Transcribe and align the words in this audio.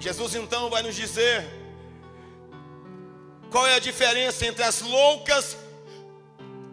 Jesus 0.00 0.34
então 0.34 0.70
vai 0.70 0.82
nos 0.82 0.96
dizer 0.96 1.46
qual 3.50 3.66
é 3.66 3.74
a 3.74 3.78
diferença 3.78 4.46
entre 4.46 4.64
as 4.64 4.80
loucas, 4.80 5.58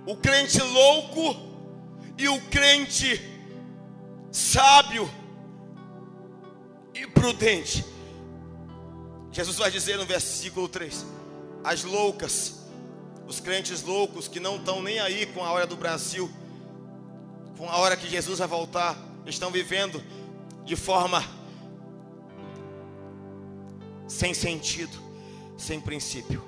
o 0.06 0.16
crente 0.16 0.61
louco 0.61 1.36
e 2.17 2.30
o 2.30 2.39
crente 2.44 3.22
sábio 4.31 5.11
e 6.94 7.06
prudente. 7.06 7.86
Jesus 9.30 9.58
vai 9.58 9.69
dizer 9.69 9.97
no 9.97 10.06
versículo 10.06 10.69
3: 10.69 11.06
as 11.66 11.84
loucas, 11.84 12.62
os 13.28 13.41
crentes 13.41 13.84
loucos 13.84 14.30
que 14.30 14.39
não 14.39 14.56
estão 14.56 14.81
nem 14.81 15.00
aí 15.00 15.25
com 15.25 15.44
a 15.44 15.52
hora 15.52 15.67
do 15.67 15.75
Brasil, 15.75 16.31
com 17.58 17.69
a 17.69 17.75
hora 17.75 17.97
que 17.97 18.08
Jesus 18.08 18.39
vai 18.39 18.47
voltar, 18.47 18.97
estão 19.25 19.52
vivendo 19.52 20.02
de 20.64 20.78
forma 20.78 21.37
sem 24.08 24.33
sentido, 24.33 24.97
sem 25.58 25.81
princípio. 25.81 26.44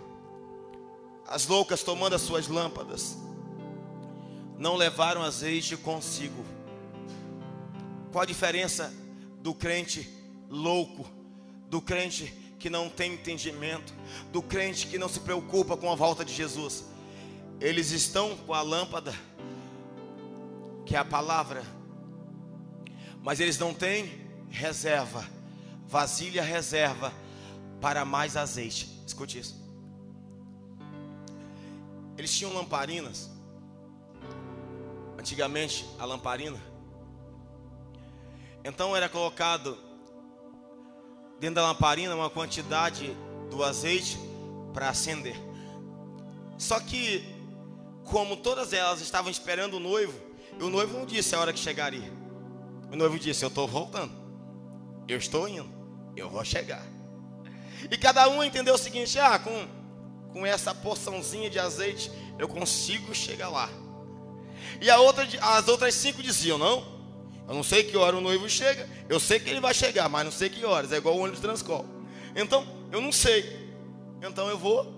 As 1.27 1.45
loucas 1.45 1.83
tomando 1.83 2.15
as 2.15 2.21
suas 2.21 2.47
lâmpadas, 2.47 3.17
não 4.57 4.75
levaram 4.75 5.21
azeite 5.21 5.75
consigo. 5.77 6.43
Qual 8.11 8.23
a 8.23 8.25
diferença 8.25 8.93
do 9.41 9.53
crente 9.53 10.09
louco, 10.49 11.05
do 11.69 11.81
crente 11.81 12.33
que 12.57 12.69
não 12.69 12.89
tem 12.89 13.13
entendimento, 13.13 13.93
do 14.31 14.41
crente 14.41 14.87
que 14.87 14.97
não 14.97 15.07
se 15.07 15.19
preocupa 15.19 15.77
com 15.77 15.91
a 15.91 15.95
volta 15.95 16.25
de 16.25 16.33
Jesus? 16.33 16.85
Eles 17.61 17.91
estão 17.91 18.35
com 18.37 18.53
a 18.53 18.61
lâmpada, 18.61 19.13
que 20.85 20.95
é 20.95 20.99
a 20.99 21.05
palavra, 21.05 21.63
mas 23.21 23.39
eles 23.39 23.59
não 23.59 23.73
têm 23.73 24.27
reserva, 24.49 25.27
vasilha 25.87 26.41
reserva 26.41 27.13
para 27.81 28.05
mais 28.05 28.35
azeite. 28.35 29.01
Escute 29.05 29.39
isso. 29.39 29.59
Eles 32.17 32.35
tinham 32.35 32.53
lamparinas. 32.53 33.29
Antigamente, 35.17 35.85
a 35.97 36.05
lamparina. 36.05 36.59
Então 38.63 38.95
era 38.95 39.07
colocado 39.07 39.77
dentro 41.39 41.55
da 41.55 41.63
lamparina 41.63 42.13
uma 42.13 42.29
quantidade 42.29 43.15
do 43.49 43.63
azeite 43.63 44.19
para 44.73 44.89
acender. 44.89 45.35
Só 46.57 46.79
que, 46.79 47.23
como 48.03 48.35
todas 48.35 48.73
elas 48.73 49.01
estavam 49.01 49.31
esperando 49.31 49.75
o 49.75 49.79
noivo, 49.79 50.19
e 50.59 50.63
o 50.63 50.69
noivo 50.69 50.97
não 50.97 51.05
disse 51.05 51.33
a 51.33 51.39
hora 51.39 51.53
que 51.53 51.59
chegaria. 51.59 52.11
O 52.91 52.95
noivo 52.95 53.17
disse: 53.17 53.43
Eu 53.45 53.49
estou 53.49 53.67
voltando. 53.67 54.11
Eu 55.07 55.17
estou 55.17 55.47
indo. 55.47 55.69
Eu 56.15 56.29
vou 56.29 56.43
chegar. 56.43 56.85
E 57.89 57.97
cada 57.97 58.27
um 58.29 58.43
entendeu 58.43 58.75
o 58.75 58.77
seguinte: 58.77 59.19
ah, 59.19 59.37
com, 59.39 59.67
com 60.31 60.45
essa 60.45 60.73
porçãozinha 60.73 61.49
de 61.49 61.59
azeite 61.59 62.11
eu 62.37 62.47
consigo 62.47 63.13
chegar 63.13 63.49
lá. 63.49 63.69
E 64.81 64.89
a 64.89 64.97
outra, 64.99 65.27
as 65.41 65.67
outras 65.67 65.93
cinco 65.93 66.21
diziam: 66.23 66.57
não, 66.57 66.85
eu 67.47 67.53
não 67.53 67.63
sei 67.63 67.83
que 67.83 67.97
hora 67.97 68.15
o 68.15 68.21
noivo 68.21 68.49
chega, 68.49 68.87
eu 69.07 69.19
sei 69.19 69.39
que 69.39 69.49
ele 69.49 69.59
vai 69.59 69.73
chegar, 69.73 70.07
mas 70.09 70.23
não 70.23 70.31
sei 70.31 70.49
que 70.49 70.63
horas, 70.65 70.91
é 70.91 70.97
igual 70.97 71.15
o 71.15 71.19
ônibus 71.19 71.39
Transcol. 71.39 71.85
Então, 72.35 72.65
eu 72.91 73.01
não 73.01 73.11
sei. 73.11 73.69
Então 74.21 74.49
eu 74.49 74.57
vou 74.57 74.93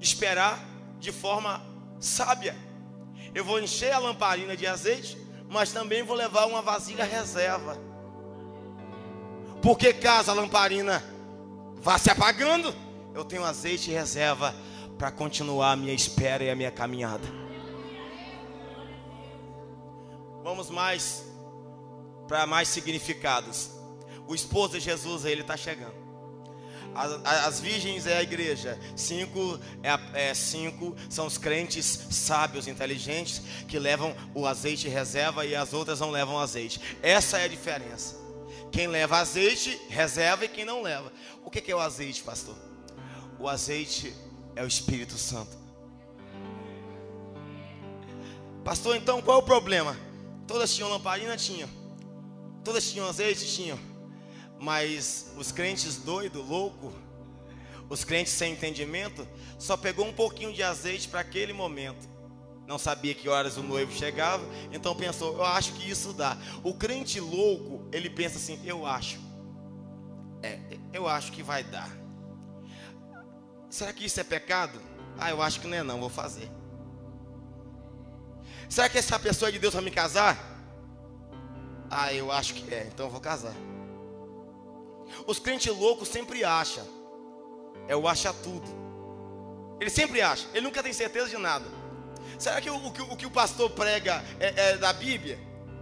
esperar 0.00 0.58
de 0.98 1.12
forma 1.12 1.62
sábia. 2.00 2.56
Eu 3.34 3.44
vou 3.44 3.60
encher 3.60 3.92
a 3.92 3.98
lamparina 3.98 4.56
de 4.56 4.66
azeite, 4.66 5.16
mas 5.48 5.72
também 5.72 6.02
vou 6.02 6.16
levar 6.16 6.46
uma 6.46 6.62
vasilha 6.62 7.04
reserva. 7.04 7.78
Porque 9.60 9.92
caso 9.92 10.30
a 10.30 10.34
lamparina 10.34 11.02
vá 11.82 11.98
se 11.98 12.08
apagando, 12.08 12.72
eu 13.12 13.24
tenho 13.24 13.44
azeite 13.44 13.90
e 13.90 13.94
reserva 13.94 14.54
para 14.96 15.10
continuar 15.10 15.72
a 15.72 15.76
minha 15.76 15.92
espera 15.92 16.44
e 16.44 16.50
a 16.50 16.54
minha 16.54 16.70
caminhada. 16.70 17.26
Vamos 20.44 20.70
mais 20.70 21.24
para 22.28 22.46
mais 22.46 22.68
significados. 22.68 23.70
O 24.28 24.34
esposo 24.34 24.74
de 24.74 24.80
Jesus, 24.80 25.24
ele 25.24 25.42
está 25.42 25.56
chegando. 25.56 26.00
As, 26.94 27.46
as, 27.46 27.60
virgens 27.60 28.06
é 28.06 28.18
a 28.18 28.22
igreja. 28.22 28.78
Cinco, 28.94 29.58
é, 29.82 30.28
é, 30.30 30.34
cinco 30.34 30.94
são 31.08 31.26
os 31.26 31.36
crentes 31.36 32.06
sábios, 32.10 32.68
inteligentes, 32.68 33.42
que 33.66 33.78
levam 33.78 34.14
o 34.34 34.46
azeite 34.46 34.88
reserva 34.88 35.44
e 35.44 35.56
as 35.56 35.72
outras 35.72 36.00
não 36.00 36.10
levam 36.10 36.38
azeite. 36.38 36.80
Essa 37.02 37.38
é 37.38 37.44
a 37.44 37.48
diferença. 37.48 38.21
Quem 38.72 38.86
leva 38.86 39.18
azeite, 39.18 39.78
reserva, 39.90 40.46
e 40.46 40.48
quem 40.48 40.64
não 40.64 40.80
leva. 40.80 41.12
O 41.44 41.50
que 41.50 41.70
é 41.70 41.76
o 41.76 41.78
azeite, 41.78 42.22
pastor? 42.22 42.56
O 43.38 43.46
azeite 43.46 44.14
é 44.56 44.64
o 44.64 44.66
Espírito 44.66 45.18
Santo. 45.18 45.54
Pastor, 48.64 48.96
então 48.96 49.20
qual 49.20 49.38
é 49.38 49.42
o 49.42 49.44
problema? 49.44 49.94
Todas 50.46 50.74
tinham 50.74 50.88
lamparina? 50.88 51.36
Tinham. 51.36 51.68
Todas 52.64 52.90
tinham 52.90 53.06
azeite? 53.06 53.46
Tinham. 53.46 53.78
Mas 54.58 55.32
os 55.36 55.52
crentes 55.52 55.96
doidos, 55.96 56.46
loucos, 56.48 56.94
os 57.90 58.04
crentes 58.04 58.32
sem 58.32 58.54
entendimento, 58.54 59.28
só 59.58 59.76
pegou 59.76 60.06
um 60.06 60.12
pouquinho 60.14 60.52
de 60.52 60.62
azeite 60.62 61.08
para 61.08 61.20
aquele 61.20 61.52
momento 61.52 62.11
não 62.66 62.78
sabia 62.78 63.14
que 63.14 63.28
horas 63.28 63.56
o 63.56 63.62
noivo 63.62 63.92
chegava, 63.92 64.44
então 64.72 64.94
pensou, 64.94 65.34
eu 65.36 65.44
acho 65.44 65.72
que 65.74 65.90
isso 65.90 66.12
dá. 66.12 66.36
O 66.62 66.74
crente 66.74 67.20
louco, 67.20 67.86
ele 67.92 68.08
pensa 68.08 68.36
assim, 68.36 68.60
eu 68.64 68.86
acho. 68.86 69.18
É, 70.42 70.58
eu 70.92 71.08
acho 71.08 71.32
que 71.32 71.42
vai 71.42 71.62
dar. 71.62 71.90
Será 73.68 73.92
que 73.92 74.04
isso 74.04 74.20
é 74.20 74.24
pecado? 74.24 74.80
Ah, 75.18 75.30
eu 75.30 75.42
acho 75.42 75.60
que 75.60 75.66
não 75.66 75.76
é 75.76 75.82
não, 75.82 76.00
vou 76.00 76.08
fazer. 76.08 76.50
Será 78.68 78.88
que 78.88 78.98
essa 78.98 79.18
pessoa 79.18 79.48
é 79.48 79.52
de 79.52 79.58
Deus 79.58 79.74
para 79.74 79.82
me 79.82 79.90
casar? 79.90 80.38
Ah, 81.90 82.12
eu 82.12 82.32
acho 82.32 82.54
que 82.54 82.72
é, 82.72 82.88
então 82.92 83.06
eu 83.06 83.10
vou 83.10 83.20
casar. 83.20 83.54
Os 85.26 85.38
crentes 85.38 85.74
loucos 85.76 86.08
sempre 86.08 86.42
acham. 86.42 86.86
É 87.86 87.94
o 87.94 88.08
acha 88.08 88.32
tudo. 88.32 88.66
Ele 89.80 89.90
sempre 89.90 90.22
acha, 90.22 90.46
ele 90.54 90.62
nunca 90.62 90.82
tem 90.82 90.92
certeza 90.92 91.28
de 91.28 91.36
nada. 91.36 91.66
Será 92.38 92.60
que 92.60 92.70
o, 92.70 92.76
o, 92.76 92.88
o 92.88 93.16
que 93.16 93.26
o 93.26 93.30
pastor 93.30 93.70
prega 93.70 94.24
é, 94.40 94.70
é 94.70 94.76
da 94.76 94.92
Bíblia? 94.92 95.38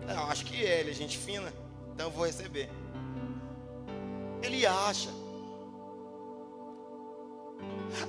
Não, 0.06 0.30
acho 0.30 0.44
que 0.44 0.64
é, 0.64 0.80
ele 0.80 0.90
é 0.90 0.94
gente 0.94 1.16
fina, 1.16 1.52
então 1.94 2.06
eu 2.06 2.10
vou 2.10 2.26
receber. 2.26 2.68
Ele 4.42 4.66
acha. 4.66 5.08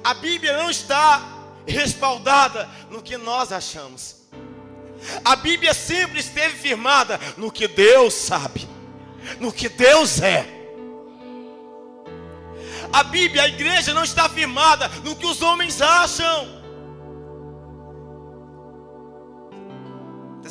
A 0.03 0.13
Bíblia 0.13 0.57
não 0.57 0.69
está 0.69 1.21
respaldada 1.67 2.67
no 2.89 3.01
que 3.01 3.17
nós 3.17 3.51
achamos. 3.51 4.21
A 5.25 5.35
Bíblia 5.35 5.73
sempre 5.73 6.19
esteve 6.19 6.57
firmada 6.57 7.19
no 7.37 7.51
que 7.51 7.67
Deus 7.67 8.13
sabe, 8.13 8.67
no 9.39 9.51
que 9.51 9.67
Deus 9.67 10.21
é. 10.21 10.45
A 12.93 13.03
Bíblia, 13.03 13.43
a 13.43 13.47
igreja 13.47 13.93
não 13.93 14.03
está 14.03 14.27
firmada 14.27 14.87
no 15.03 15.15
que 15.15 15.25
os 15.25 15.41
homens 15.41 15.81
acham. 15.81 16.60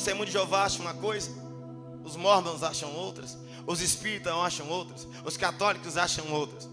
Testemunho 0.00 0.25
de 0.25 0.32
Jeová 0.32 0.64
acha 0.64 0.81
uma 0.81 0.94
coisa, 0.94 1.31
os 2.02 2.17
mormons 2.17 2.62
acham 2.62 2.91
outras, 2.94 3.37
os 3.67 3.82
espíritas 3.82 4.32
acham 4.32 4.67
outras, 4.70 5.06
os 5.25 5.37
católicos 5.37 5.99
acham 5.99 6.32
outras. 6.32 6.69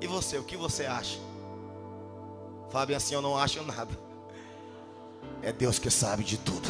E 0.00 0.06
você, 0.06 0.38
o 0.38 0.42
que 0.42 0.56
você 0.56 0.86
acha? 0.86 1.18
Bem 2.86 2.96
assim, 2.96 3.14
eu 3.14 3.22
não 3.22 3.38
acho 3.38 3.62
nada. 3.62 3.88
É 5.42 5.52
Deus 5.52 5.78
que 5.78 5.90
sabe 5.90 6.24
de 6.24 6.36
tudo. 6.36 6.68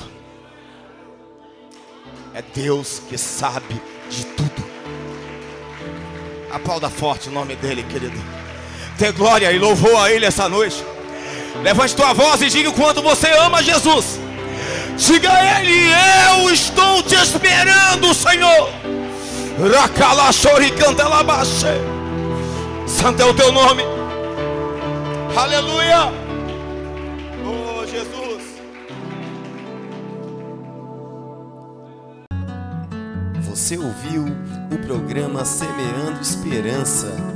É 2.33 2.43
Deus 2.43 3.01
que 3.09 3.19
sabe 3.19 3.81
de 4.09 4.27
tudo. 4.27 4.67
Aplauda 6.53 6.89
forte 6.89 7.29
o 7.29 7.33
nome 7.33 7.57
dele, 7.57 7.83
querido. 7.85 8.17
Dê 8.99 9.11
glória 9.11 9.53
e 9.53 9.59
louvor 9.59 9.97
a 9.97 10.13
ele 10.13 10.27
essa 10.27 10.49
noite. 10.49 10.85
Levante 11.63 11.97
tua 11.97 12.13
voz 12.13 12.43
e 12.43 12.49
diga 12.49 12.71
o 12.71 12.73
quanto 12.73 13.03
você 13.03 13.29
ama 13.39 13.63
Jesus. 13.63 14.21
Diga 14.97 15.31
a 15.31 15.61
ele, 15.61 15.93
eu 16.31 16.51
estou 16.51 17.03
te 17.03 17.15
esperando, 17.15 18.15
Senhor. 18.15 18.71
Santo 22.87 23.21
é 23.21 23.25
o 23.25 23.35
teu 23.35 23.53
nome. 23.53 23.83
Aleluia. 25.37 26.13
Oh, 27.45 27.87
Jesus. 27.87 28.43
Você 33.43 33.77
ouviu 33.77 34.25
o 34.73 34.79
programa 34.87 35.45
Semeando 35.45 36.21
Esperança 36.23 37.36